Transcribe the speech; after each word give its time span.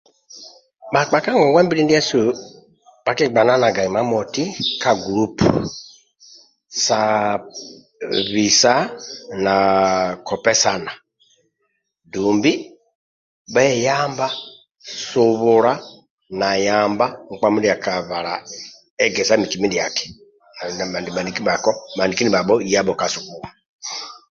Bhakpa 0.93 1.17
ka 1.23 1.31
ngongwa 1.35 1.61
mbili 1.65 1.81
ndiasu 1.85 2.19
bhakigbananaga 3.05 3.81
immoti 3.87 4.43
ka 4.81 4.91
gulupu 5.01 5.49
sa 6.85 6.99
bisa 8.33 8.73
na 9.43 9.55
kopesana 10.27 10.91
dumbi 12.11 12.51
bheyamba 13.53 14.27
subula 15.07 15.73
na 16.39 16.49
yamba 16.67 17.05
nkpa 17.31 17.47
mindia 17.51 17.73
akabala 17.77 18.33
egesa 19.05 19.33
miki 19.41 19.57
mindiaki 19.59 20.05
bhaniki 21.97 22.21
ndibhabho 22.23 22.55
yabho 22.73 22.93
ka 22.99 23.07
sukulu 23.13 23.47